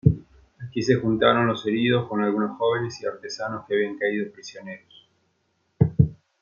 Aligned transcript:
Aquí 0.65 0.81
se 0.81 0.95
juntaron 0.95 1.45
los 1.45 1.63
heridos 1.67 2.09
con 2.09 2.23
algunos 2.23 2.57
jóvenes 2.57 2.99
y 3.01 3.05
artesanos 3.05 3.65
que 3.67 3.75
habían 3.75 3.99
caído 3.99 4.31
prisioneros. 4.31 5.07